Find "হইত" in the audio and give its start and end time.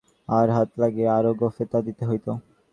2.09-2.27